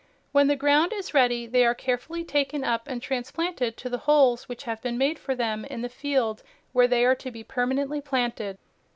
When 0.31 0.47
the 0.47 0.55
ground 0.55 0.93
is 0.93 1.13
ready 1.13 1.45
they 1.45 1.63
are 1.63 1.75
carefully 1.75 2.23
taken 2.23 2.63
up 2.63 2.87
and 2.87 3.03
transplanted 3.03 3.77
to 3.77 3.87
the 3.87 3.99
holes 3.99 4.49
which 4.49 4.63
have 4.63 4.81
been 4.81 4.97
made 4.97 5.19
for 5.19 5.35
them 5.35 5.63
in 5.63 5.83
the 5.83 5.89
field 5.89 6.41
where 6.73 6.87
they 6.87 7.05
are 7.05 7.13
to 7.13 7.29
be 7.29 7.43
permanently 7.43 8.01
planted. 8.01 8.57